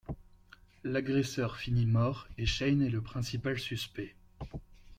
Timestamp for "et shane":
2.39-2.81